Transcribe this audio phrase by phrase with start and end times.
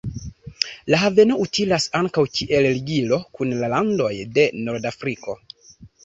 [0.93, 5.37] La haveno utilas ankaŭ kiel ligilo kun la landoj de Nordafriko.